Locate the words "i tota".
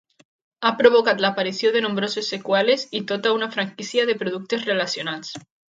3.01-3.37